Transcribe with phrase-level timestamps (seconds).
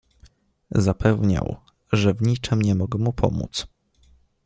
[0.75, 1.55] "Zapewniał,
[1.91, 3.67] że w niczem nie mogę mu pomóc."